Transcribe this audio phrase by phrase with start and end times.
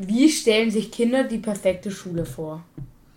[0.00, 2.62] wie stellen sich Kinder die perfekte Schule vor?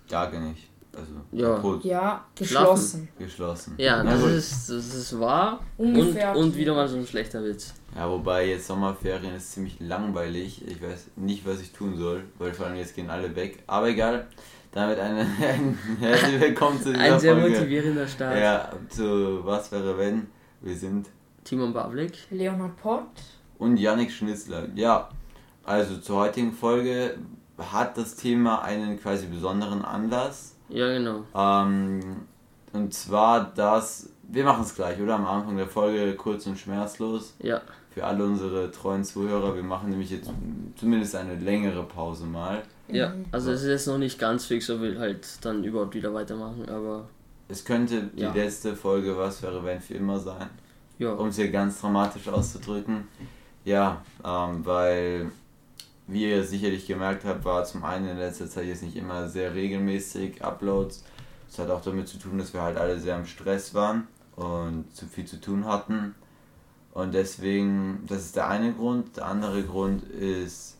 [0.09, 0.69] Gar nicht.
[0.95, 1.79] Also Ja.
[1.83, 3.09] Ja, geschlossen.
[3.17, 3.73] Geschlossen.
[3.77, 5.59] Ja, das ist, das ist wahr.
[5.77, 6.35] Ungefähr.
[6.35, 7.73] Und, und wieder mal so ein schlechter Witz.
[7.95, 10.61] Ja, wobei jetzt Sommerferien ist ziemlich langweilig.
[10.67, 13.63] Ich weiß nicht, was ich tun soll, weil vor allem jetzt gehen alle weg.
[13.65, 14.27] Aber egal.
[14.71, 17.57] Damit eine, ein herzlich willkommen zu dieser Ein sehr Folge.
[17.57, 18.37] motivierender Start.
[18.39, 20.27] Ja, zu Was wäre wenn?
[20.61, 21.07] Wir sind
[21.43, 22.13] Timon Bavlik.
[22.31, 23.07] Leonhard Pott.
[23.59, 24.67] und Yannick Schnitzler.
[24.75, 25.09] Ja,
[25.65, 27.17] also zur heutigen Folge
[27.57, 30.55] hat das Thema einen quasi besonderen Anlass.
[30.69, 31.23] Ja, genau.
[31.35, 31.99] Ähm,
[32.73, 35.15] und zwar das, wir machen es gleich, oder?
[35.15, 37.35] Am Anfang der Folge kurz und schmerzlos.
[37.39, 37.61] Ja,
[37.91, 40.31] Für alle unsere treuen Zuhörer, wir machen nämlich jetzt
[40.75, 42.63] zumindest eine längere Pause mal.
[42.87, 43.09] ja.
[43.09, 43.25] Mhm.
[43.31, 46.67] Also es ist jetzt noch nicht ganz fix, ob wir halt dann überhaupt wieder weitermachen,
[46.67, 47.07] aber
[47.49, 48.33] Es könnte die Ja.
[48.33, 50.49] letzte Folge Was wäre wenn für immer sein,
[50.97, 51.11] ja.
[51.13, 53.07] um es hier ganz dramatisch auszudrücken.
[53.65, 55.31] Ja, ähm, weil,
[56.07, 59.53] wie ihr sicherlich gemerkt habt, war zum einen in letzter Zeit jetzt nicht immer sehr
[59.53, 61.03] regelmäßig Uploads.
[61.49, 64.85] Das hat auch damit zu tun, dass wir halt alle sehr im Stress waren und
[64.95, 66.15] zu viel zu tun hatten.
[66.93, 69.17] Und deswegen, das ist der eine Grund.
[69.17, 70.77] Der andere Grund ist,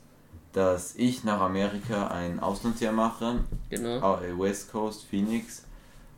[0.52, 4.00] dass ich nach Amerika ein Auslandsjahr mache, Genau.
[4.02, 5.64] au- äh, West Coast, Phoenix.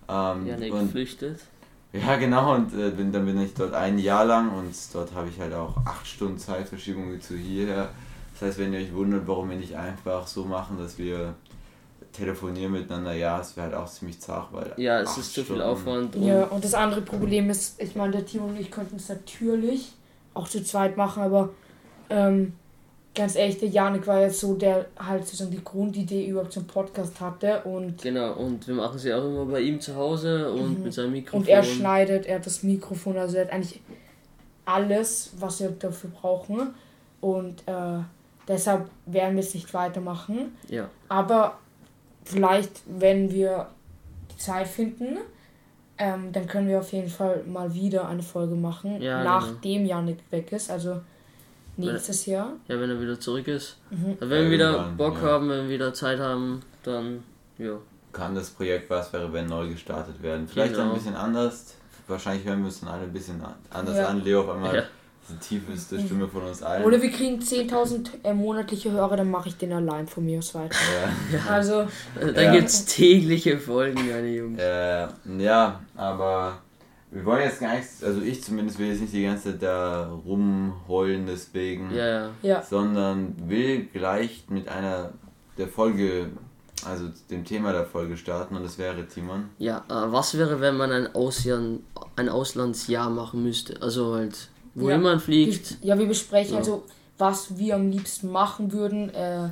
[0.10, 1.40] Ähm, Janik und flüchtet.
[1.94, 5.30] ja, genau, und äh, bin, dann bin ich dort ein Jahr lang und dort habe
[5.30, 7.90] ich halt auch acht Stunden Zeitverschiebung zu hierher.
[8.36, 11.36] Das heißt, wenn ihr euch wundert, warum wir nicht einfach so machen, dass wir
[12.12, 14.74] telefonieren miteinander, ja, es wäre halt auch ziemlich zart, weil.
[14.78, 16.16] Ja, es acht ist zu viel Aufwand.
[16.16, 19.10] Und Ja, und das andere Problem ist, ich meine, der Timo und ich könnten es
[19.10, 19.94] natürlich
[20.34, 21.50] auch zu zweit machen, aber
[22.10, 22.54] ähm,
[23.16, 27.20] ganz ehrlich, der Janik war jetzt so, der halt sozusagen die Grundidee überhaupt zum Podcast
[27.22, 30.94] hatte und, Genau, und wir machen sie auch immer bei ihm zu Hause und mit
[30.94, 31.42] seinem Mikrofon.
[31.42, 33.82] und er schneidet, er hat das Mikrofon, also er hat eigentlich
[34.66, 36.74] alles, was wir dafür brauchen
[37.22, 38.00] und äh,
[38.48, 40.56] deshalb werden wir es nicht weitermachen.
[40.70, 41.58] Ja, Aber
[42.24, 43.68] vielleicht, wenn wir
[44.32, 45.18] die Zeit finden,
[45.98, 50.18] ähm, dann können wir auf jeden Fall mal wieder eine Folge machen, Ja, nachdem Janik
[50.30, 51.02] weg ist, also
[51.78, 52.54] nächstes Jahr.
[52.68, 53.78] ja, wenn er wieder zurück ist.
[53.90, 54.18] Mhm.
[54.20, 55.22] Wenn wir wieder irgendwann, Bock ja.
[55.30, 57.24] haben, wenn wir wieder Zeit haben, dann
[57.58, 57.78] ja.
[58.12, 60.48] Kann das Projekt Was wäre wenn neu gestartet werden?
[60.48, 60.90] Vielleicht Genau.
[60.90, 61.76] ein bisschen anders.
[62.08, 64.08] Wahrscheinlich hören wir uns dann alle ein bisschen an- anders Ja.
[64.08, 64.24] an.
[64.24, 64.84] Leo auf einmal Ja.
[65.30, 66.84] Die tiefeste Stimme von uns allen.
[66.86, 70.54] Oder wir kriegen 10.000 äh, monatliche Hörer, dann mache ich den allein von mir aus
[70.54, 70.76] weiter.
[71.34, 71.40] ja.
[71.52, 71.88] Also,
[72.20, 72.52] Dann Ja.
[72.54, 74.60] gibt's tägliche Folgen, meine Jungs.
[74.60, 75.08] Äh,
[75.40, 76.60] ja, aber
[77.12, 80.12] wir wollen jetzt gar nicht, also ich zumindest will jetzt nicht die ganze Zeit da
[80.26, 82.30] rumheulen deswegen, Ja, ja.
[82.42, 82.62] ja.
[82.62, 85.12] sondern will gleich mit einer
[85.58, 86.28] der Folge,
[86.86, 89.46] also dem Thema der Folge starten und das wäre Timon.
[89.58, 91.62] Ja, äh, was wäre, wenn man ein, Ausjahr,
[92.18, 93.82] ein Auslandsjahr machen müsste?
[93.82, 94.98] Also halt, wohin Ja.
[94.98, 95.78] man fliegt.
[95.82, 96.60] Ja, wir besprechen Ja.
[96.60, 96.84] also,
[97.18, 99.50] was wir am liebsten machen würden, äh,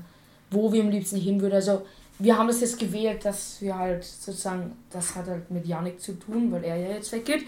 [0.51, 1.55] wo wir am liebsten hin würden.
[1.55, 1.85] Also,
[2.19, 6.13] wir haben das jetzt gewählt, dass wir halt sozusagen, das hat halt mit Janik zu
[6.13, 7.43] tun, weil er ja jetzt weggeht.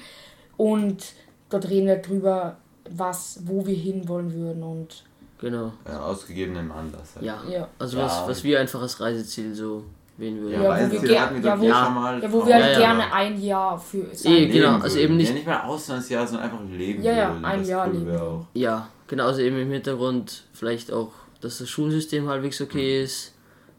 [0.57, 1.03] Und
[1.49, 2.57] dort reden wir drüber,
[2.89, 5.03] was, wo wir hin wollen würden und
[5.41, 5.73] Genau.
[5.85, 7.09] Äh, ausgegebenem Anlass.
[7.15, 7.25] Halt.
[7.25, 7.43] Ja.
[7.49, 7.67] ja.
[7.77, 8.05] Also Ja.
[8.05, 9.83] was, was wir einfach als Reiseziel so
[10.17, 10.53] wählen würden.
[10.53, 11.85] Ja, Ja, wo wir wir wir ja, wo- ja.
[11.85, 12.23] schon mal.
[12.23, 12.79] Ja, wo wir halt ja.
[12.79, 14.31] gerne ein Jahr für sein.
[14.33, 17.29] Eh, genau, leben also eben nicht- Ja, nicht mal Auslandsjahr, sondern einfach leben Ja, ja,
[17.31, 17.45] würden.
[17.45, 18.45] ein Das Jahr leben auch.
[18.53, 21.11] Ja, genau, also eben im Hintergrund vielleicht auch,
[21.41, 23.33] dass das Schulsystem halbwegs okay ist.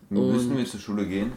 [0.09, 1.33] Und- Müssen wir zur Schule gehen?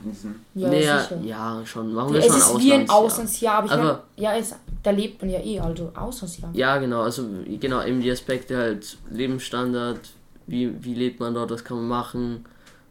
[0.54, 1.20] Ja, naja, sicher.
[1.24, 1.92] ja, schon.
[1.92, 3.56] Machen wir Ja, es schon ist wie ein Auslandsjahr.
[3.56, 6.52] Aber ich Aber- ja, es, da lebt man ja eh, also Auslandsjahr.
[6.54, 7.24] Ja, genau, also
[7.60, 10.00] genau, eben die Aspekte halt Lebensstandard,
[10.46, 12.46] wie, wie lebt man dort, was kann man machen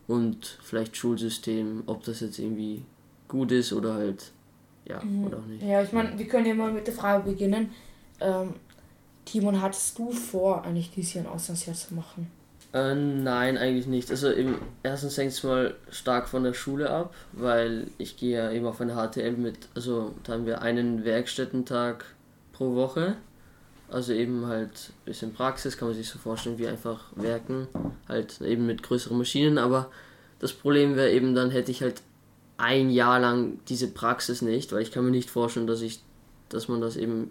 [0.08, 2.84] und vielleicht Schulsystem, ob das jetzt irgendwie
[3.28, 4.32] gut ist oder halt,
[4.86, 5.62] ja, oder auch nicht.
[5.62, 7.70] Ja, ich meine, wir können ja mal mit der Frage beginnen.
[8.20, 8.54] Ähm,
[9.24, 12.30] Timon, hattest du vor, eigentlich dieses Jahr ein Auslandsjahr zu machen?
[12.72, 14.10] Äh, nein, eigentlich nicht.
[14.10, 18.50] Also eben, erstens hängt es mal stark von der Schule ab, weil ich gehe ja
[18.50, 22.06] eben auf eine HTL mit, also da haben wir einen Werkstättentag
[22.52, 23.16] pro Woche.
[23.90, 27.66] Also eben halt ein bisschen Praxis, kann man sich so vorstellen, wie einfach werken,
[28.08, 29.90] halt eben mit größeren Maschinen, aber
[30.40, 32.02] das Problem wäre eben, dann hätte ich halt
[32.58, 36.00] ein Jahr lang diese Praxis nicht, weil ich kann mir nicht vorstellen, dass ich,
[36.50, 37.30] dass man das eben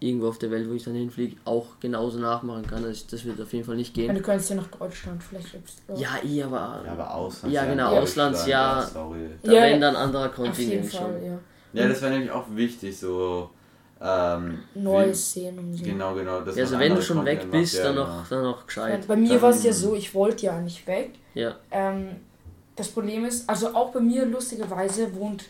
[0.00, 2.82] irgendwo auf der Welt, wo ich dann hinfliege, auch genauso nachmachen kann.
[2.82, 4.14] Das, das wird auf jeden Fall nicht Ja, gehen.
[4.16, 5.50] du könntest ja nach Deutschland vielleicht.
[5.52, 7.64] selbst- Ja, eh, aber Ja, aber Auslandsjahr.
[7.66, 8.86] Ja, genau, in Deutschland, Auslandsjahr.
[8.86, 9.30] Sorry.
[9.42, 11.24] da Ja, wenn dann anderer Kontinent Fall, schon.
[11.24, 11.38] ja.
[11.74, 13.50] Ja, das wäre nämlich auch wichtig, so.
[14.04, 15.84] Ähm, Neues sehen und so.
[15.84, 16.40] Genau, genau.
[16.40, 19.06] Ja, also wenn du schon weg Kontinente bist, macht, dann ja, noch, dann noch gescheit.
[19.06, 21.12] Bei mir war es ja so, ich wollte ja nicht weg.
[21.34, 22.16] Ja, Ähm,
[22.74, 25.44] das Problem ist, also auch bei mir lustigerweise wohnt,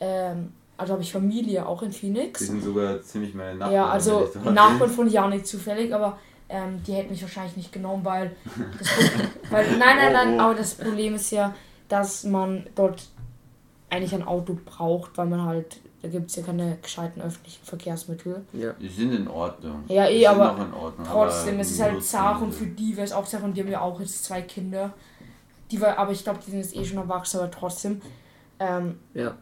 [0.00, 2.40] ähm, also habe ich Familie auch in Die Phoenix.
[2.40, 3.74] sind sogar ziemlich meine Nachbarn.
[3.74, 8.34] Ja, also Nachbarn von Janik zufällig, aber ähm, die hätten mich wahrscheinlich nicht genommen, weil,
[8.78, 8.88] das,
[9.50, 10.40] weil nein, nein, nein, Oh, oh.
[10.46, 11.54] aber das Problem ist ja,
[11.88, 13.04] dass man dort
[13.90, 18.44] eigentlich ein Auto braucht, weil man halt, da gibt es ja keine gescheiten öffentlichen Verkehrsmittel.
[18.52, 18.72] Ja.
[18.72, 19.84] Die sind in Ordnung.
[19.86, 23.12] Ja, eh, aber Ordnung, Trotzdem, aber es ist halt zart und für die wäre es
[23.12, 24.92] auch zart und die haben ja auch jetzt zwei Kinder.
[25.70, 28.02] Die war, aber ich glaube, die sind jetzt eh schon erwachsen, aber trotzdem.
[28.58, 29.36] Ähm, Ja.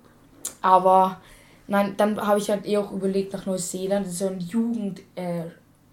[0.60, 1.20] aber
[1.66, 5.00] nein, dann habe ich halt eh auch überlegt nach Neuseeland, das ist so ein Jugend,
[5.14, 5.44] äh,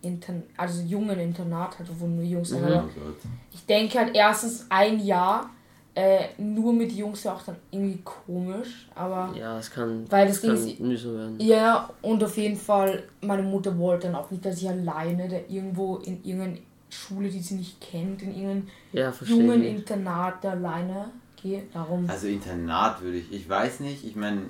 [0.01, 2.63] Intern also jungen Internat, halt, wo nur Jungs sind.
[2.63, 2.75] Mhm.
[2.75, 5.49] Oh ich denke halt erstens ein Jahr
[5.97, 10.35] äh, nur mit Jungs wäre auch dann irgendwie komisch, aber Ja, es kann, Weil das
[10.38, 11.35] es Ding ist- mühsam werden.
[11.39, 15.38] ja, und auf jeden Fall, meine Mutter wollte dann auch nicht, dass ich alleine da
[15.49, 16.59] irgendwo in irgendeine
[16.89, 19.75] Schule, die sie nicht kennt, in irgendein Ja, jungen ich.
[19.77, 21.09] Internat da alleine
[21.41, 21.63] gehe.
[21.73, 22.07] Darum.
[22.07, 24.41] Also Internat würde ich, ich weiß nicht, ich meine,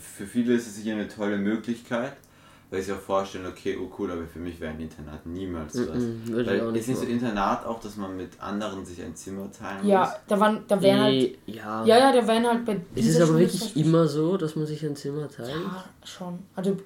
[0.00, 2.12] für viele ist es sicher eine tolle Möglichkeit,
[2.70, 5.82] weil sie auch vorstellen, okay, oh cool, aber für mich wäre ein Internat niemals was.
[5.82, 7.06] Ich auch Weil nicht ist nicht so.
[7.06, 10.08] Internat auch, dass man mit anderen sich ein Zimmer teilen Ja, muss?
[10.28, 11.14] da waren, da wären halt.
[11.14, 11.84] Nee, ja.
[11.84, 14.66] Ja, ja, da wären halt bei Ist es aber Schule wirklich immer so, dass man
[14.66, 15.50] sich ein Zimmer teilt?
[15.50, 16.38] Ja, schon.
[16.54, 16.76] Also,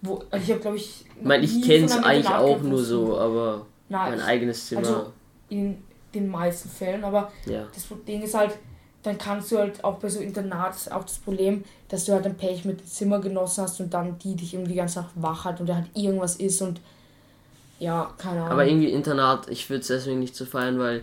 [0.00, 1.04] wo, also ich habe glaube ich.
[1.16, 4.66] Ich meine, ich kenne es eigentlich Internat auch nur so, aber Nein, mein ich- eigenes
[4.66, 4.80] Zimmer.
[4.86, 5.12] also-
[5.50, 5.78] in
[6.14, 7.66] den meisten Fällen, aber ja.
[7.72, 8.58] das Ding ist halt,
[9.02, 12.36] dann kannst du halt auch bei so Internats auch das Problem, dass du halt ein
[12.36, 15.68] Pech mit dem Zimmergenossen hast und dann die dich irgendwie ganz Nacht wach hat und
[15.68, 16.80] da halt irgendwas ist und
[17.80, 18.52] ja, keine Ahnung.
[18.52, 21.02] Aber irgendwie Internat, ich würde es deswegen nicht so feiern, weil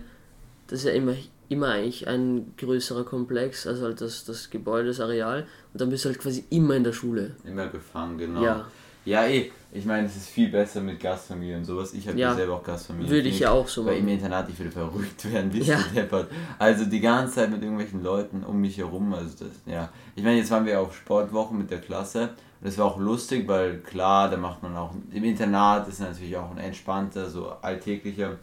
[0.67, 1.13] das ist ja immer,
[1.49, 5.45] immer eigentlich ein größerer Komplex, also halt das, das Gebäude, das Areal.
[5.73, 7.35] Und dann bist du halt quasi immer in der Schule.
[7.43, 8.41] Immer gefangen, genau.
[8.41, 8.65] Ja,
[9.03, 9.51] Ja, eh.
[9.71, 11.93] Ich meine, es ist viel besser mit Gastfamilie und sowas.
[11.93, 12.29] Ich habe Ja.
[12.31, 13.09] ja selber auch Gastfamilie.
[13.09, 14.01] würde ich ja auch so Bei machen.
[14.01, 15.77] im Internat, ich würde verrückt werden, wie Ja.
[15.95, 16.31] deppert.
[16.57, 19.13] Also die ganze Zeit mit irgendwelchen Leuten um mich herum.
[19.13, 19.89] Also das, ja.
[20.15, 22.21] Ich meine, jetzt waren wir auf Sportwochen mit der Klasse.
[22.61, 24.91] Und das war auch lustig, weil klar, da macht man auch.
[25.11, 28.37] Im Internat ist natürlich auch ein entspannter, so alltäglicher.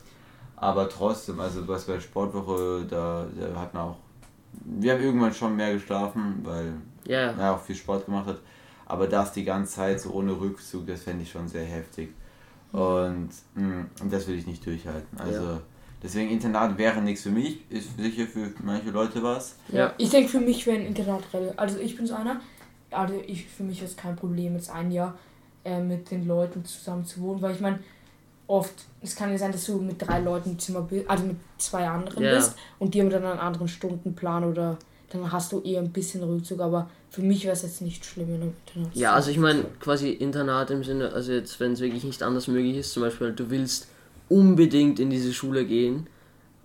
[0.54, 3.96] Aber trotzdem, also was bei Sportwoche, da, da hat man auch.
[4.64, 6.72] Wir haben irgendwann schon mehr geschlafen, weil
[7.06, 8.38] Ja, ja, auch viel Sport gemacht hat.
[8.86, 12.10] Aber das die ganze Zeit so ohne Rückzug, das fände ich schon sehr heftig.
[12.72, 15.18] Und, mh, und das will ich nicht durchhalten.
[15.18, 15.60] Also Ja.
[16.02, 19.56] deswegen Internat wäre nichts für mich, ist sicher für manche Leute was.
[19.68, 19.92] Ja.
[19.98, 21.22] Ich denke, für mich wäre ein Internat.
[21.56, 22.40] Also, ich bin so einer.
[22.90, 25.18] Also, ich, für mich ist es kein Problem, jetzt ein Jahr
[25.64, 27.80] äh, mit den Leuten zusammen zu wohnen, weil ich meine,
[28.46, 31.36] oft, es kann ja sein, dass du mit drei Leuten im Zimmer bist, also mit
[31.58, 32.36] zwei anderen Ja.
[32.36, 34.76] bist und die haben dann einen anderen Stundenplan oder
[35.10, 38.28] dann hast du eher ein bisschen Rückzug, aber für mich wäre es jetzt nicht schlimm
[38.28, 38.96] in einem Internat.
[38.96, 42.48] Ja, also ich meine, quasi Internat im Sinne, also jetzt, wenn es wirklich nicht anders
[42.48, 43.88] möglich ist, zum Beispiel, du willst
[44.28, 46.08] unbedingt in diese Schule gehen,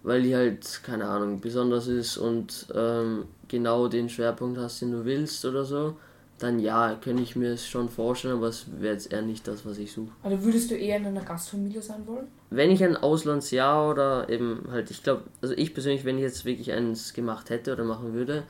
[0.03, 5.05] weil die halt, keine Ahnung, besonders ist und ähm, genau den Schwerpunkt hast, den du
[5.05, 5.95] willst oder so,
[6.41, 9.65] dann ja, könnte ich mir es schon vorstellen, aber es wäre jetzt eher nicht das,
[9.65, 10.11] was ich suche.
[10.23, 12.27] Also würdest du eher in einer Gastfamilie sein wollen?
[12.49, 16.45] Wenn ich ein Auslandsjahr oder eben halt, ich glaube, also ich persönlich, wenn ich jetzt
[16.45, 18.43] wirklich eins gemacht hätte oder machen würde,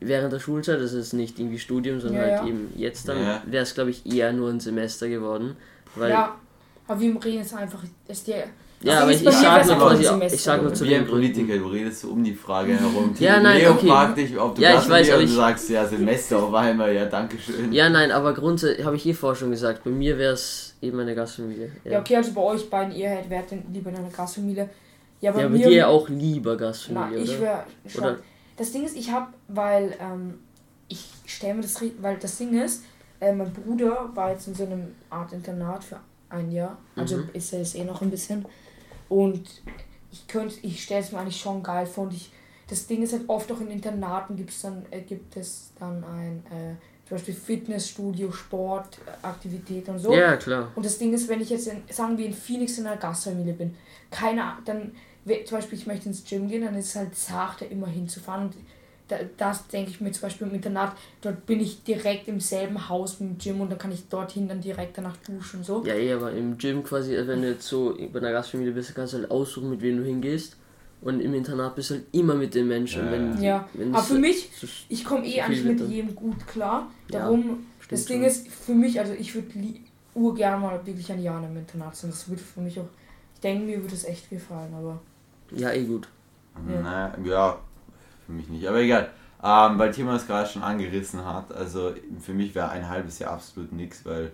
[0.00, 2.46] während der Schulzeit, das ist nicht irgendwie Studium, sondern Ja, halt ja.
[2.48, 3.42] eben jetzt dann, Ja.
[3.46, 5.56] wäre es glaube ich eher nur ein Semester geworden.
[5.94, 6.36] Weil, ja,
[6.86, 8.44] aber wir reden jetzt einfach, ist der.
[8.82, 11.06] Aber Also ich, ich sag nur Semester ich sag nur zu Wie ein.
[11.06, 13.14] Politiker, du redest so um die Frage herum.
[13.18, 13.88] Ja, nein, Leo okay.
[13.88, 16.54] fragt dich, ob du Ja, ich weiß, aber und ich- du sagst, ja, Semester auf
[16.54, 17.72] einmal, ja, danke schön.
[17.72, 20.98] Ja, nein, aber grundsätzlich habe ich eh vorher schon gesagt, bei mir wäre es eben
[20.98, 21.70] eine Gastfamilie.
[21.84, 21.92] Ja.
[21.92, 24.68] Ja, okay, also bei euch beiden, ihr hättet wärt denn lieber in einer Gastfamilie.
[25.20, 25.68] Ja, bei ja bei mir.
[25.68, 27.40] dir auch lieber Na, Gastfamilie, ich oder?
[27.40, 28.04] wäre schon.
[28.04, 28.18] Oder-
[28.56, 30.38] Das Ding ist, ich habe, weil ähm,
[30.88, 32.84] ich stelle mir das, weil das Ding ist,
[33.20, 35.98] äh, mein Bruder war jetzt in so einem Art Internat für
[36.30, 37.28] ein Jahr, also Mhm.
[37.34, 38.44] ist er jetzt eh noch ein bisschen.
[39.10, 39.48] Und
[40.12, 42.30] ich könnte, ich stelle es mir eigentlich schon geil vor und ich,
[42.68, 46.42] das Ding ist halt oft auch in Internaten gibt's dann, äh, gibt es dann ein,
[46.46, 46.74] äh,
[47.08, 50.14] zum Beispiel Fitnessstudio, Sport, Aktivitäten und so.
[50.14, 50.70] Ja, klar.
[50.76, 53.54] Und das Ding ist, wenn ich jetzt, in, sagen wir, in Phoenix in einer Gastfamilie
[53.54, 53.76] bin,
[54.10, 54.92] keine dann,
[55.44, 58.44] zum Beispiel, ich möchte ins Gym gehen, dann ist es halt zart, da immer hinzufahren.
[58.44, 58.54] Und
[59.36, 63.20] das denke ich mir zum Beispiel im Internat, dort bin ich direkt im selben Haus
[63.20, 65.84] mit dem Gym und dann kann ich dorthin dann direkt danach duschen und so.
[65.84, 68.94] Ja, eh, aber im Gym quasi, also wenn du jetzt so bei einer Gastfamilie bist,
[68.94, 70.56] kannst du halt aussuchen, mit wem du hingehst.
[71.02, 73.06] Und im Internat bist du halt immer mit den Menschen.
[73.06, 73.10] Ja.
[73.12, 76.46] Wenn, Ja, wenn aber für mich, so- ich komme eh eigentlich mit dann- jedem gut
[76.46, 76.90] klar.
[77.10, 78.26] Ja, Darum, das stimmt Ding schon.
[78.26, 79.48] ist, für mich, also ich würde
[80.14, 82.10] urgern mal wirklich ein Jahr einem Internat sein.
[82.10, 82.88] Das würde für mich auch,
[83.34, 85.00] ich denke, mir würde es echt gefallen, aber.
[85.56, 86.06] Ja, eh gut.
[86.68, 86.82] Ja.
[86.82, 87.58] Naja, ja,
[88.30, 89.10] für mich nicht, aber egal.
[89.42, 93.32] Ähm, weil Timo das gerade schon angerissen hat, also für mich wäre ein halbes Jahr
[93.32, 94.32] absolut nichts, weil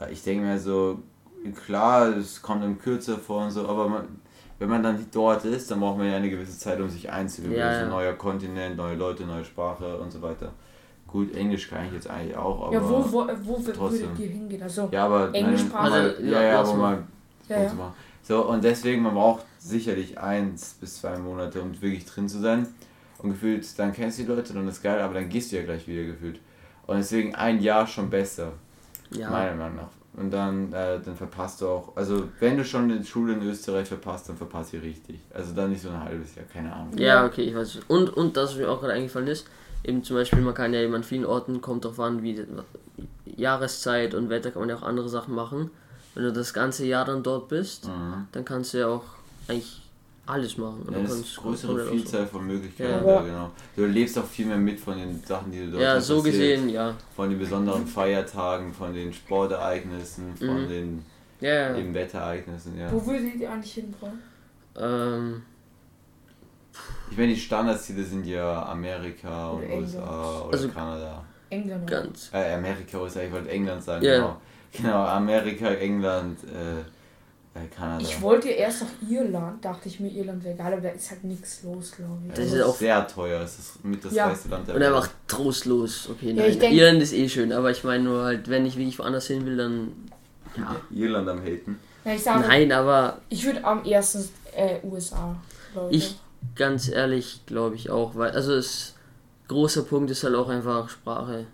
[0.00, 1.00] äh, ich denke mir so,
[1.66, 4.04] klar, es kommt im kürzer vor und so, aber man,
[4.60, 7.58] wenn man dann dort ist, dann braucht man ja eine gewisse Zeit, um sich einzugewöhnen.
[7.60, 7.88] Ja, ja.
[7.88, 10.52] neuer Kontinent, neue Leute, neue Sprache und so weiter.
[11.08, 12.74] Gut, Englisch kann ich jetzt eigentlich auch, aber.
[12.74, 14.62] ja, wo, wo, wo würdet ihr hingehen?
[14.62, 17.02] Also, Ja, aber Englischsprache- Nein, mal, Also, ja, ja, aber mal.
[17.48, 17.94] Ja, ja.
[18.22, 22.66] So, und deswegen, man braucht sicherlich eins bis zwei Monate, um wirklich drin zu sein.
[23.24, 25.62] Und gefühlt, dann kennst du die Leute, dann ist geil, aber dann gehst du ja
[25.62, 26.38] gleich wieder gefühlt.
[26.86, 28.52] Und deswegen ein Jahr schon besser,
[29.10, 29.30] Ja.
[29.30, 29.88] meiner Meinung nach.
[30.20, 33.88] Und dann, äh, dann verpasst du auch, also wenn du schon die Schule in Österreich
[33.88, 35.18] verpasst, dann verpasst sie richtig.
[35.32, 36.96] Also dann nicht so ein halbes Jahr, keine Ahnung.
[36.98, 37.80] Ja, okay, ich weiß.
[37.88, 39.46] Und, und das, was mir auch gerade eingefallen ist,
[39.82, 42.44] eben zum Beispiel, man kann ja eben an vielen Orten, kommt drauf an, wie
[43.24, 45.70] Jahreszeit und Wetter, kann man ja auch andere Sachen machen.
[46.14, 48.28] Wenn du das ganze Jahr dann dort bist, Mhm.
[48.32, 49.04] dann kannst du ja auch
[49.48, 49.80] eigentlich
[50.26, 50.82] alles machen.
[50.86, 53.14] Und Ja, du es kannst größere Vielzahl von Möglichkeiten, Ja.
[53.16, 53.22] ja.
[53.22, 53.50] genau.
[53.76, 56.22] Du lebst auch viel mehr mit von den Sachen, die du dort Ja, hast so
[56.22, 56.94] gesehen, ja.
[57.14, 60.68] Von den besonderen Feiertagen, von den Sportereignissen, von Mhm.
[60.68, 61.04] den
[61.40, 61.76] Ja, ja.
[61.76, 62.90] eben Wetterereignissen, ja.
[62.90, 64.22] Wo würdet ihr eigentlich hin wollen?
[64.76, 65.42] Ähm,
[67.10, 69.94] Ich meine, die Standardziele sind ja Amerika und Oder England.
[69.94, 71.24] USA oder Also- Kanada.
[71.50, 71.86] England.
[71.88, 72.30] ganz.
[72.32, 74.14] Äh, Amerika, USA, ich wollte England sagen, Ja.
[74.16, 74.36] genau.
[74.72, 76.82] Genau, Amerika, England, äh,
[77.74, 78.02] Kanada.
[78.02, 81.24] Ich wollte erst nach Irland, dachte ich mir, Irland wäre geil, aber da ist halt
[81.24, 82.34] nichts los, glaube ich.
[82.34, 84.26] Das das ist auch- sehr teuer, es ist mit das Ja.
[84.26, 84.92] reichste Land der Und Welt.
[84.94, 86.08] einfach trostlos.
[86.10, 86.72] Okay, Ja, nein.
[86.72, 89.56] Irland ist eh schön, aber ich meine nur halt, wenn ich wirklich woanders hin will,
[89.56, 89.92] dann.
[90.56, 90.76] Ja.
[90.90, 91.78] Irland am Haten.
[92.04, 95.36] Ja, ich sage, Nein, aber ich würde am ersten äh, USA,
[95.72, 95.96] glaube ich.
[96.10, 96.20] Ich-
[96.56, 98.94] ganz ehrlich glaube ich auch, weil, also es.
[99.46, 101.44] Großer Punkt ist halt auch einfach Sprache.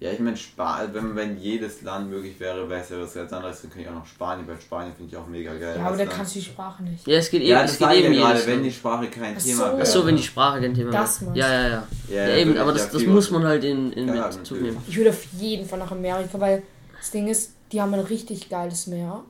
[0.00, 3.32] Ja, ich meine, Spa wenn, wenn jedes Land möglich wäre, wäre es ja was ganz
[3.32, 3.62] anderes.
[3.62, 5.74] Dann könnte ich auch noch Spanien, weil Spanien finde ich auch mega geil.
[5.76, 7.04] Ja, aber da kannst du die Sprache nicht.
[7.04, 8.70] Ja, es geht eben, Ja, es das geht sage ich eben ja gerade, wenn die
[8.70, 9.64] Sprache kein Ach Thema so.
[9.64, 9.80] wäre.
[9.80, 11.30] Achso, wenn die Sprache kein Thema Das wäre.
[11.32, 11.52] meinst Ja, du.
[11.54, 11.88] ja, ja.
[12.10, 14.76] Ja, Ja, eben, aber das, ja das muss man halt in, in Ja, mit zunehmen.
[14.86, 16.62] Ich würde auf jeden Fall nach Amerika, weil
[16.96, 19.22] das Ding ist, die haben ein richtig geiles Meer.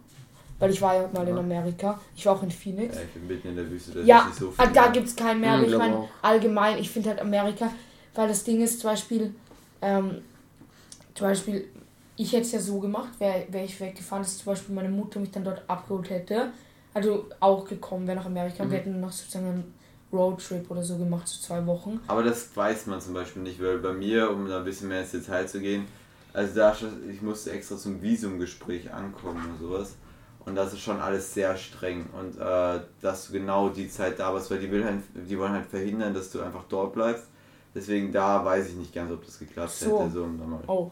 [0.58, 1.40] Weil ich war ja mal in Ja.
[1.40, 1.98] Amerika.
[2.14, 2.94] Ich war auch in Phoenix.
[2.96, 4.72] Ja, ich bin mitten in der Wüste, da Ja, ist nicht so ah, viel.
[4.74, 7.70] da gibt es kein Meer, Hm, aber ich meine allgemein, ich finde halt Amerika,
[8.14, 9.34] weil das Ding ist zum Beispiel,
[9.80, 10.22] ähm,
[11.18, 11.68] zum Beispiel,
[12.16, 15.18] ich hätte es ja so gemacht, wäre wär ich weggefahren, dass zum Beispiel meine Mutter
[15.20, 16.50] mich dann dort abgeholt hätte,
[16.94, 18.70] also auch gekommen wäre nach Amerika Mhm.
[18.70, 19.74] wir hätten noch sozusagen einen
[20.12, 22.00] Roadtrip oder so gemacht, so zwei Wochen.
[22.06, 25.00] Aber das weiß man zum Beispiel nicht, weil bei mir, um da ein bisschen mehr
[25.02, 25.86] ins Detail zu gehen,
[26.32, 26.74] also da,
[27.10, 29.96] ich musste extra zum Visumgespräch ankommen und sowas.
[30.44, 32.06] Und das ist schon alles sehr streng.
[32.18, 35.52] Und äh, dass du genau die Zeit da warst, weil die, will halt, die wollen
[35.52, 37.24] halt verhindern, dass du einfach dort bleibst.
[37.74, 40.00] Deswegen da weiß ich nicht ganz, ob das geklappt So.
[40.00, 40.10] hätte.
[40.10, 40.90] So, mal- Oh.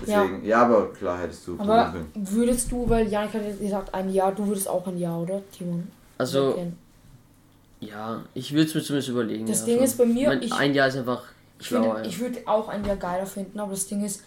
[0.00, 0.62] Deswegen, ja.
[0.62, 2.10] aber klar hättest du Aber können.
[2.14, 5.40] würdest du, weil Janik hat ja gesagt ein Jahr, du würdest auch ein Jahr, oder,
[5.56, 5.88] Timon?
[6.18, 6.58] Also,
[7.80, 9.46] ja, ich würde es mir zumindest überlegen.
[9.46, 9.84] Das ja, Ding schon.
[9.84, 11.22] ist bei mir, Mein, ich- ein Jahr ist einfach
[11.58, 12.02] Ich, finde, ja.
[12.02, 14.22] ich würde auch ein Jahr geiler finden, aber das Ding ist,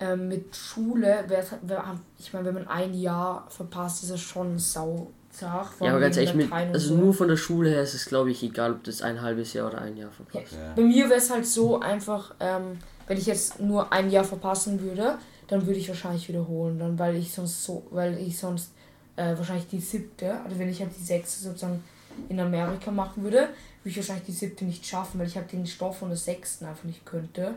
[0.00, 1.84] ähm, mit Schule, wär, wär,
[2.18, 6.16] ich meine, wenn man ein Jahr verpasst, ist das schon sau vor ja, aber ganz
[6.16, 6.94] ehrlich, mit, also so.
[6.94, 9.68] nur von der Schule her ist es, glaube ich, egal, ob das ein halbes Jahr
[9.68, 10.52] oder ein Jahr verpasst.
[10.54, 10.72] Ja.
[10.74, 14.80] Bei mir wäre es halt so einfach, ähm, wenn ich jetzt nur ein Jahr verpassen
[14.80, 18.72] würde, dann würde ich wahrscheinlich wiederholen, dann weil ich sonst so, weil ich sonst
[19.16, 21.82] äh, wahrscheinlich die siebte, also wenn ich halt die sechste sozusagen
[22.28, 23.50] in Amerika machen würde, würde
[23.84, 26.84] ich wahrscheinlich die siebte nicht schaffen, weil ich halt den Stoff von der sechsten einfach
[26.84, 27.54] nicht könnte,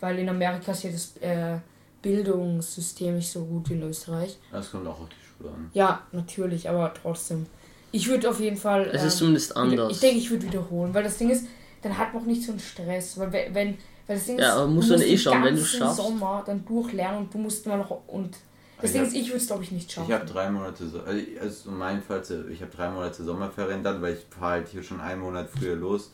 [0.00, 1.58] weil in Amerika ist ja das äh,
[2.02, 4.38] Bildungssystem nicht so gut wie in Österreich.
[4.50, 5.70] Das kommt auch auf die Schule an.
[5.74, 7.46] Ja, natürlich, aber trotzdem.
[7.92, 8.86] Ich würde auf jeden Fall.
[8.92, 9.92] Es ist ähm, zumindest wieder- anders.
[9.92, 11.46] Ich denke, ich würde wiederholen, weil das Ding ist,
[11.82, 13.18] dann hat man auch nicht so einen Stress.
[13.18, 15.54] Weil we- wenn, weil das Ding Ja, ist, aber musst du dann eh schauen, wenn
[15.54, 15.96] du schaffst.
[15.98, 18.36] Sommer dann durchlernen und du musst mal noch und
[18.80, 20.08] das Ich Ding hab- ist, ich würde es glaube ich nicht schaffen.
[20.10, 23.84] Ich habe drei Monate, so- also also in meinem Fall, ich habe drei Monate Sommerferien
[23.84, 26.10] dann, weil ich fahre halt hier schon einen Monat früher los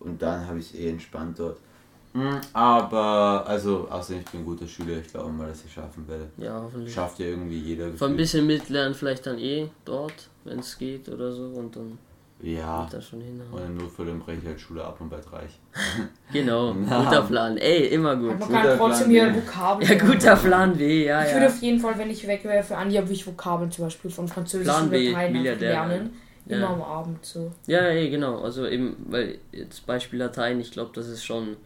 [0.00, 1.58] und dann habe ich eh entspannt dort.
[2.14, 6.06] Hm, Aber, also, außerdem ich bin ein guter Schüler, ich glaube mal, dass ich schaffen
[6.06, 6.28] werde.
[6.36, 6.92] Ja, hoffentlich.
[6.94, 7.90] Schafft ja irgendwie jeder.
[7.94, 11.96] Von ein bisschen mitlernen vielleicht dann eh dort, wenn es geht oder so und dann
[12.42, 13.66] Ja, das schon und hinhauen.
[13.66, 15.60] im Notfall dann breche ich halt Schule ab und bald reich.
[16.32, 17.04] Genau, Na.
[17.04, 17.56] guter Plan.
[17.56, 18.32] Ey, immer gut.
[18.32, 19.46] Hat man guter kann trotzdem Plan hier.
[19.46, 19.90] Vokabeln.
[19.90, 21.52] Ja, guter Plan B, ja, Ich würde ja.
[21.52, 24.26] auf jeden Fall, wenn ich weg wäre für Jahr, würde ich Vokabeln zum Beispiel von
[24.26, 26.10] Französisch Plan und B, Milliardär lernen.
[26.46, 26.56] Ja.
[26.56, 27.52] Immer am Abend so.
[27.66, 28.40] Ja, ey, genau.
[28.40, 31.56] Also eben, weil jetzt Beispiel Latein, ich glaube, das ist schon.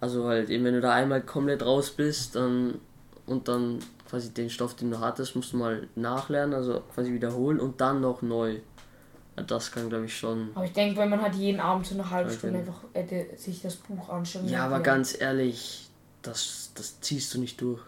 [0.00, 2.78] Also halt eben, wenn du da einmal komplett raus bist, dann
[3.26, 7.58] und dann quasi den Stoff, den du hattest, musst du mal nachlernen, also quasi wiederholen
[7.58, 8.56] und dann noch neu.
[9.36, 10.48] Ja, das kann, glaube ich, schon.
[10.54, 12.38] Aber ich denke, wenn man halt jeden Abend so eine halbe Okay.
[12.38, 14.48] Stunde einfach hätte sich das Buch anschauen.
[14.48, 15.88] Ja, aber ganz ehrlich,
[16.22, 17.80] das, das ziehst du nicht durch.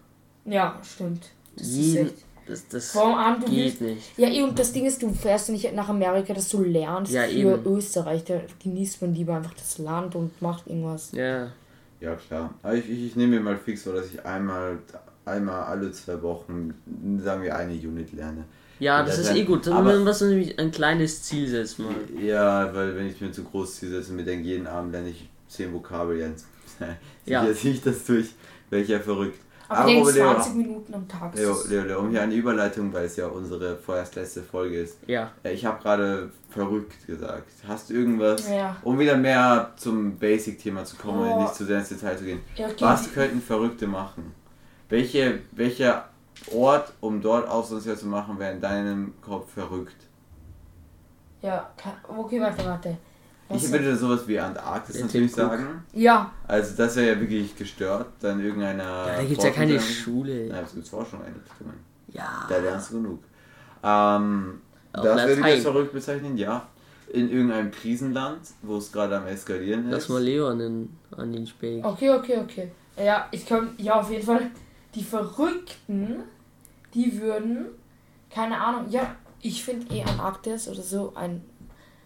[0.44, 1.30] Ja, stimmt.
[1.56, 2.24] Das Jeden, ist echt.
[2.46, 4.18] das, das Vor allem, du willst, geht nicht.
[4.18, 7.22] Ja, eh, und das Ding ist, du fährst nicht nach Amerika, dass du lernst Ja,
[7.22, 7.64] für eben.
[7.66, 8.24] Österreich.
[8.24, 11.12] Da genießt man lieber einfach das Land und macht irgendwas.
[11.12, 11.50] Ja,
[12.00, 12.52] Ja, klar.
[12.62, 14.78] Aber ich, ich, ich nehme mir mal fix vor, dass ich einmal,
[15.24, 16.74] einmal alle zwei Wochen,
[17.22, 18.44] sagen wir, eine Unit lerne.
[18.78, 19.66] Ja, das ist eh gut.
[19.68, 21.94] aber- Wenn man was nämlich ein kleines Ziel setzt mal.
[22.20, 25.10] Ja, weil wenn ich mir zu groß Ziel setze und mir denke, jeden Abend lerne
[25.10, 27.44] ich 10 Vokabeln, ziehe Ja.
[27.44, 27.50] ja.
[27.50, 28.30] ich das durch,
[28.70, 29.38] wäre ich ja verrückt.
[29.68, 31.34] Aber, Aber Leo- 20 Minuten am Tag.
[31.34, 34.80] ist Leo, Leo, Leo, um hier eine Überleitung, weil es ja unsere vorerst letzte Folge
[34.82, 34.98] ist.
[35.08, 35.32] Ja.
[35.42, 37.50] Ich habe gerade verrückt gesagt.
[37.66, 38.76] Hast du irgendwas, Ja.
[38.84, 41.42] um wieder mehr zum Basic-Thema zu kommen und Oh.
[41.42, 42.40] nicht zu sehr ins Detail zu gehen?
[42.54, 44.32] Ja, okay, Was könnten Verrückte machen?
[44.88, 46.10] Welche, welcher
[46.52, 49.96] Ort, um dort Auslandsjahr zu machen, wäre in deinem Kopf verrückt?
[51.42, 52.96] Ja, ka- okay, warte, warte.
[53.48, 55.50] Was Ich würde sowas wie Antarktis natürlich Tim Cook.
[55.52, 55.84] sagen.
[55.92, 58.06] ja, Also das wäre ja wirklich gestört.
[58.20, 59.06] Dann irgendeiner.
[59.06, 60.48] Da gibt's ja keine Schule.
[60.48, 61.74] Nein, es gibt Forschungseinrichtungen.
[62.08, 62.46] Ja.
[62.48, 63.22] Da lernst du genug.
[63.84, 64.60] Ähm,
[64.92, 66.66] das würde ich als verrückt bezeichnen, ja.
[67.12, 70.08] In irgendeinem Krisenland, wo es gerade am Eskalieren Lass ist.
[70.08, 71.84] mal Leo an den, an den Speck.
[71.84, 72.70] okay, okay, okay.
[72.96, 74.50] Ja, ich kann, ja, auf jeden Fall.
[74.96, 76.24] Die Verrückten,
[76.94, 77.66] die würden,
[78.30, 81.44] keine Ahnung, ja, ich finde eh Antarktis oder so ein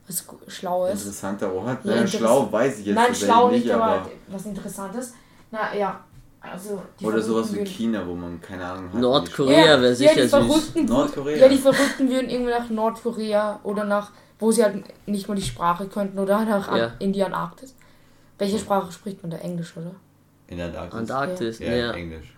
[0.09, 0.91] was Schlaues.
[0.91, 1.85] Interessanter Ort.
[1.85, 4.11] Ja, Ja, interess- schlau weiß ich jetzt Nein, schlau nicht, nicht, aber aber.
[4.27, 5.15] was Interessantes.
[5.53, 6.01] Na ja,
[6.41, 6.83] also.
[6.99, 9.01] die Oder sowas wie China, wo man keine Ahnung hat.
[9.01, 10.31] Nordkorea Ja, wäre ja, sicher die süß.
[10.31, 11.37] Verrückten, Nordkorea.
[11.37, 15.43] Ja, die Verrückten würden irgendwie nach Nordkorea oder nach, wo sie halt nicht mal die
[15.43, 16.93] Sprache könnten oder nach Ja.
[16.99, 17.77] in die Antarktis.
[18.39, 19.37] Welche Sprache spricht man da?
[19.37, 19.93] Englisch, oder?
[20.49, 20.99] In der Antarktis.
[20.99, 21.59] Antarktis.
[21.61, 21.93] Ja, Ja.
[21.93, 22.35] Englisch.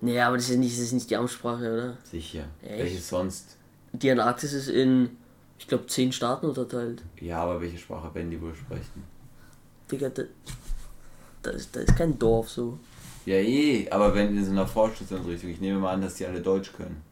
[0.00, 1.96] Nee, aber das ist, nicht, das ist nicht die Amtssprache, oder?
[2.04, 2.44] Sicher.
[2.62, 2.78] Echt?
[2.78, 3.56] Welche sonst?
[3.92, 5.10] Die Antarktis ist in,
[5.58, 7.02] ich glaube, zehn Staaten unterteilt.
[7.20, 9.04] Ja, aber welche Sprache werden die wohl sprechen?
[9.90, 10.22] Digga, da,
[11.42, 12.78] da, ist, da ist kein Dorf so.
[13.26, 16.40] Ja, eh, aber wenn in so einer Forschungseinrichtung, ich nehme mal an, dass die alle
[16.40, 17.02] Deutsch können.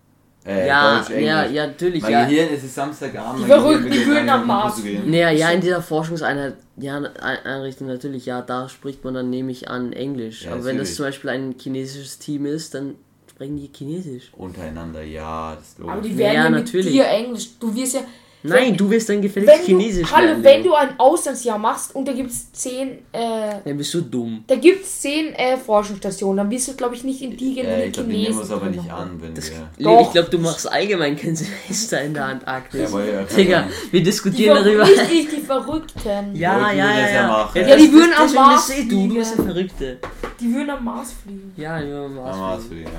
[0.46, 2.24] Äh, ja, Deutsch, ja, ja, natürlich, Mein ja.
[2.24, 3.42] Gehirn ist es Samstagabend.
[3.42, 4.80] Die Verrückten, die würden am Mars.
[5.04, 9.50] Naja, ja, in dieser Forschungseinheit, ja, Ein- Einrichtung natürlich, ja, da spricht man dann, nehme
[9.52, 10.44] ich an, Englisch.
[10.44, 10.96] Ja, Aber wenn das natürlich.
[10.96, 12.94] zum Beispiel ein chinesisches Team ist, dann
[13.28, 14.30] sprechen die Chinesisch.
[14.36, 16.10] Untereinander, ja, das ist Aber logisch.
[16.12, 16.92] die werden Ja, ja, mit natürlich.
[16.92, 17.48] dir Englisch.
[17.60, 18.00] Du wirst ja.
[18.44, 21.58] Nein, wenn, du wirst dann gefälligst wenn Chinesisch du, Hallo, lernen, wenn du ein Auslandsjahr
[21.58, 24.44] machst und da gibt es zehn, äh, Dann bist du dumm.
[24.46, 27.66] da gibt es zehn äh, Forschungsstationen, dann wirst du, glaube ich, nicht in die gehen,
[27.66, 30.00] Ja, ich die glaube, die nehmen Chinesen uns aber nicht an, wenn Das, wir.
[30.02, 32.80] Ich glaube, du machst allgemein kein Semester in der Antarktis.
[32.80, 34.84] Ja, aber ja, Digga, wir Die diskutieren Ver darüber.
[34.84, 36.34] nicht ich, die Verrückten.
[36.36, 37.26] Ja, ja, ja, ja ja.
[37.28, 37.60] machen.
[37.68, 39.52] Ja, die würden am Mars bist eh du, du bist der fliegen.
[39.52, 39.98] Verrückte.
[40.40, 41.52] Die würden am Mars fliegen.
[41.56, 42.84] Ja, die würden am Am Mars Mars fliegen.
[42.86, 42.92] fliegen,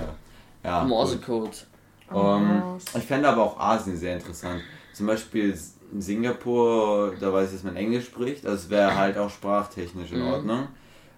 [0.66, 0.70] ja.
[0.70, 0.84] Ja.
[0.84, 1.66] Morsecode.
[2.10, 2.84] Am Ähm, Mars.
[2.98, 4.62] ich fände aber auch Asien sehr interessant.
[5.00, 5.58] Zum Beispiel
[5.94, 8.46] in Singapur, da weiß ich, dass man Englisch spricht.
[8.46, 10.28] Also es wäre halt auch sprachtechnisch in Mhm.
[10.28, 10.68] Ordnung.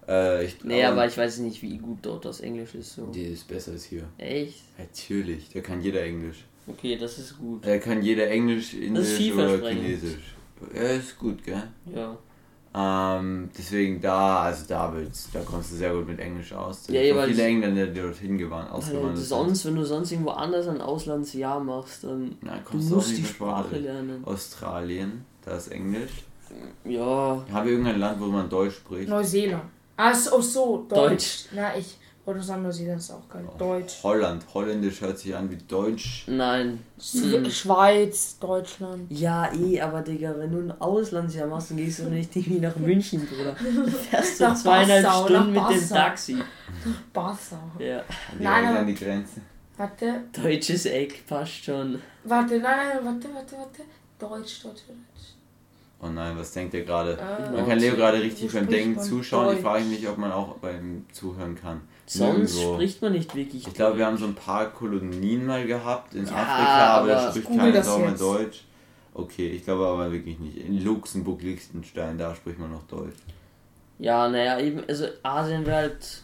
[0.08, 2.94] Äh, ich, Nee, aber aber ich weiß nicht, wie gut dort das Englisch ist.
[2.94, 3.08] So.
[3.08, 4.04] Die ist besser als hier.
[4.20, 4.62] Echt?
[4.78, 6.46] Natürlich, da kann jeder Englisch.
[6.67, 7.65] Okay, das ist gut.
[7.65, 9.67] Da kann jeder Englisch, Indisch oder.
[9.67, 10.36] Chinesisch.
[10.76, 11.63] Ja, ist gut, gell?
[11.91, 12.15] Ja.
[12.74, 16.88] Ähm, deswegen da, also da wird's, da kommst du sehr gut mit Englisch aus.
[16.88, 19.28] Ja, jeweils- viele Engländer, die dorthin gewandt, Alter, ausgewandert sind.
[19.28, 22.96] sonst, wenn du sonst irgendwo anders ein Auslandsjahr machst, dann Na, du kommst du auch
[22.98, 24.24] musst nicht die Sprache lernen.
[24.26, 26.12] Australien, da ist Englisch.
[26.86, 29.10] Ja, Habe irgendein Land, wo man Deutsch spricht?
[29.10, 29.64] Neuseeland.
[29.98, 31.00] Ah, so, so, Deutsch.
[31.10, 31.46] Deutsch.
[31.54, 31.98] Na, ich
[32.34, 33.44] wollte sagen, Neuseeland ist auch geil.
[33.58, 33.96] Deutsch.
[34.04, 34.44] Holland.
[34.54, 36.24] Holländisch hört sich an wie Deutsch.
[36.28, 36.80] nein.
[37.00, 39.12] Sch- Schweiz, Deutschland.
[39.12, 42.76] Ja, eh, aber Digga, wenn du ein Auslandsjahr machst, dann gehst du nicht irgendwie nach
[42.76, 43.56] München, Bruder.
[43.60, 45.89] Du fährst du Nach zweieinhalb Passau, Stunden nach mit dem.
[45.89, 46.38] Taxi.
[47.13, 47.58] Passau.
[47.80, 48.04] Ja.
[48.39, 49.41] Die Nein, Nein, aber- an die Grenze.
[49.78, 52.00] Warte, Deutsches Eck passt schon.
[52.24, 53.82] warte, nein, nein, warte, warte, warte.
[54.20, 55.28] Deutsch, Deutsch, Deutsch.
[56.04, 57.13] Oh nein, was denkt ihr gerade?
[57.17, 59.48] Äh, Man kann Leo gerade richtig beim Denken zuschauen.
[59.50, 59.63] Ich Deutsch?
[59.63, 61.82] frage mich, ob man auch beim Zuhören kann.
[62.06, 62.74] Sonst Nirgendwo.
[62.76, 63.66] spricht man nicht wirklich.
[63.68, 67.20] Ich glaube, wir haben so ein paar Kolonien mal gehabt in Ja, Afrika, aber da
[67.22, 68.12] aber- spricht keiner Sau mehr.
[68.12, 68.64] Deutsch.
[69.14, 70.58] Okay, ich glaube aber wirklich nicht.
[70.58, 73.18] In Luxemburg, Liechtenstein, da spricht man noch Deutsch.
[74.00, 76.22] Ja, naja, eben, also Asien wäre halt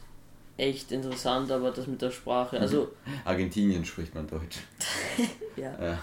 [0.57, 2.89] echt interessant, aber das mit der Sprache, also,
[3.23, 4.57] Argentinien spricht man Deutsch.
[5.55, 5.63] ja.
[5.79, 5.99] Ja.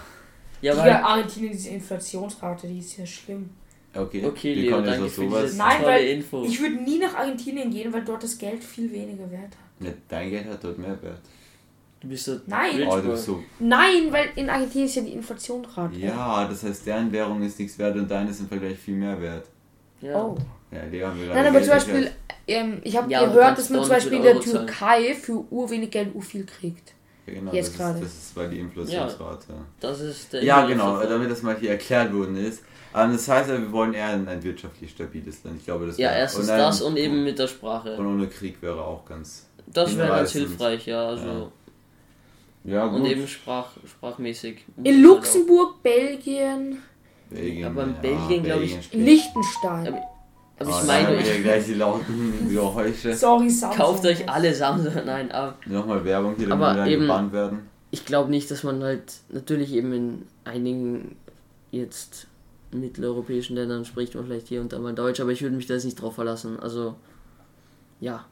[0.61, 3.49] Ja, Ja, weil, Argentinien, diese Inflationsrate, die ist ja schlimm.
[3.93, 5.43] Okay, okay, wie Leo, danke für sowas?
[5.45, 6.43] diese Nein, tolle weil Info.
[6.43, 9.64] Ich würde nie nach Argentinien gehen, weil dort das Geld viel weniger wert hat.
[9.79, 11.19] Ja, dein Geld hat dort mehr Wert.
[11.99, 12.75] Du bist so Nein.
[12.75, 13.43] rich Oh, du bist so.
[13.59, 15.95] Nein, weil in Argentinien ist ja die Inflationsrate.
[15.97, 19.19] Ja, das heißt, deren Währung ist nichts wert und deine ist im Vergleich viel mehr
[19.19, 19.47] wert.
[20.01, 20.21] Ja.
[20.23, 20.37] Oh.
[20.71, 22.15] Ja, die haben wir gerade Nein, aber Geld zum Beispiel, erklärt.
[22.47, 24.35] ähm, ich habe Ja, du gehört, kannst dass man zum dort Beispiel in mit der
[24.35, 24.67] Euro zahlen.
[24.67, 26.93] Türkei für urwenig Geld ur viel kriegt.
[27.25, 27.99] Ja, genau, jetzt das gerade.
[27.99, 29.45] Ist, das ist weil die Inflationsrate.
[29.79, 31.09] Das ist der Ja, genau, davon.
[31.09, 32.61] damit das mal hier erklärt worden ist.
[32.93, 35.57] Ähm, das heißt, wir wollen eher ein, ein wirtschaftlich stabiles Land.
[35.57, 37.97] Ich glaube, das Ja, wär- erstens ein- das und eben mit der Sprache.
[37.97, 39.47] Und ohne Krieg wäre auch ganz.
[39.67, 41.07] Das wäre ganz hilfreich, ja.
[41.07, 41.25] Also.
[41.27, 41.51] Ja.
[42.67, 43.01] Ja, gut.
[43.01, 44.65] Und eben Sprach, sprachmäßig.
[44.83, 46.79] In Luxemburg, Belgien,
[47.29, 49.87] Belgien, Aber in ja, Belgien, glaub ich, Liechtenstein.
[49.87, 50.01] Aber-
[50.57, 53.13] Aber Oh, ich meine, ich, gleich die lauten Geräusche.
[53.13, 53.77] Sorry, Samsung.
[53.77, 54.93] kauft euch alle Samsung.
[55.05, 57.59] Nein, aber Nochmal Werbung hier, damit wir eben- gebannt werden.
[57.91, 61.17] ich glaube nicht, dass man halt natürlich eben in einigen
[61.71, 62.27] jetzt
[62.71, 65.73] mitteleuropäischen Ländern spricht man vielleicht hier und da mal Deutsch, aber ich würde mich da
[65.75, 66.57] jetzt nicht drauf verlassen.
[66.59, 66.95] Also
[67.99, 68.25] ja,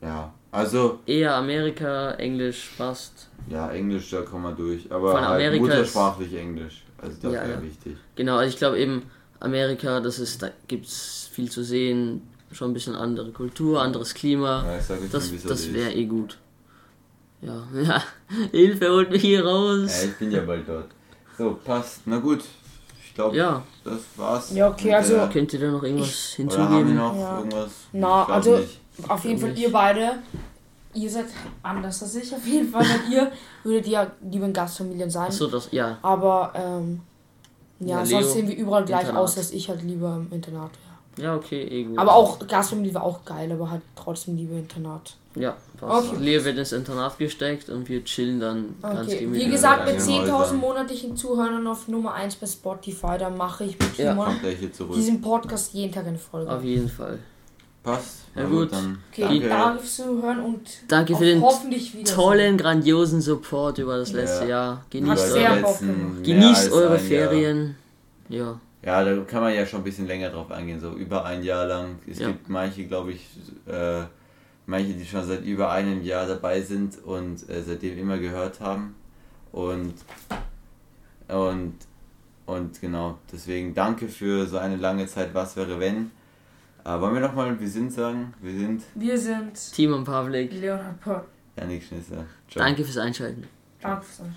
[0.00, 3.28] Ja, Also, Eher Amerika, Englisch passt.
[3.48, 4.90] ja, Englisch, da kommen wir durch.
[4.90, 6.84] Aber Von halt Amerika muttersprachlich Englisch.
[7.00, 7.96] Also das Ja, wäre wichtig.
[8.16, 9.02] Genau, also ich glaube eben
[9.40, 14.64] Amerika, das ist, da gibt's viel zu sehen, schon ein bisschen andere Kultur, anderes Klima.
[14.64, 16.38] Ja, Das, es das wäre eh gut.
[17.40, 18.02] Ja, ja.
[18.50, 20.00] Hilfe, holt mich hier raus.
[20.02, 20.88] Ja, ich bin ja bald dort.
[21.36, 22.00] So, passt.
[22.06, 22.42] Na gut.
[23.18, 24.52] Ich glaube, Ja, das war's.
[24.54, 26.94] Ja, okay, also- der- könnt ihr da noch irgendwas Oder haben wir hinzugeben?
[26.94, 27.38] noch Ja.
[27.38, 27.70] irgendwas?
[27.92, 28.80] Na, also- nicht.
[29.08, 30.10] Auf jeden Fall, ihr beide,
[30.94, 31.24] ihr seid
[31.60, 32.82] anders als ich auf jeden Fall.
[32.84, 33.32] Weil ihr
[33.64, 35.26] würdet ja lieber in Gastfamilien sein.
[35.26, 35.98] Achso, das, ja.
[36.00, 37.00] Aber, ähm,
[37.80, 39.20] ja, Ja, sonst sehen wir überall gleich Internat.
[39.24, 40.87] aus, dass ich halt lieber im Internat wäre.
[41.18, 41.98] Ja, okay, eh gut.
[41.98, 45.16] Aber auch Gastfamilie war auch geil, aber halt trotzdem lieber Internat.
[45.34, 46.12] Ja, passt.
[46.12, 46.22] Okay.
[46.24, 49.46] Leo wird ins Internat gesteckt und wir chillen dann ganz Okay, gemütlich.
[49.46, 50.54] wie gesagt, mit Ja, 10.000 Häuser.
[50.54, 54.32] monatlichen Zuhörern auf Nummer 1 bei Spotify, da mache ich mit Ja.
[54.96, 56.50] Diesen Podcast jeden Tag eine Folge.
[56.50, 57.18] Auf jeden Fall.
[57.84, 58.24] Passt.
[58.34, 58.72] Ja, Na gut.
[58.72, 59.48] dann Okay, danke.
[59.48, 62.12] danke fürs Zuhören und Danke für den hoffentlich wieder.
[62.12, 64.16] tollen, grandiosen Support über das Ja.
[64.18, 64.76] letzte Jahr.
[64.78, 66.98] Hat Genießt, eure, letzten genießt eure ein Jahr.
[67.30, 67.76] Ferien.
[68.28, 68.60] Ja.
[68.88, 71.66] Ja, da kann man ja schon ein bisschen länger drauf eingehen, so über ein Jahr
[71.66, 71.98] lang.
[72.10, 72.28] Es Ja.
[72.28, 73.22] gibt manche, glaube ich,
[73.66, 74.04] äh,
[74.64, 78.94] manche, die schon seit über einem Jahr dabei sind und äh, seitdem immer gehört haben.
[79.52, 79.92] Und,
[81.28, 81.74] und,
[82.46, 85.34] und genau, deswegen danke für so eine lange Zeit.
[85.34, 86.10] Was wäre wenn?
[86.84, 88.32] Äh, wollen wir nochmal wir sind sagen?
[88.40, 91.24] Wir sind Wir sind Timon Pavlik, Leonhard Pott.
[91.58, 92.24] Janik Schnisser.
[92.50, 92.64] Ciao.
[92.64, 93.44] danke fürs Einschalten.
[93.82, 94.36] Danke fürs Anschauen.